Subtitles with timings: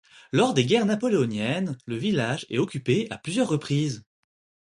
[0.31, 4.03] Lors des guerres napoléoniennes, le village est occupé à plusieurs reprises.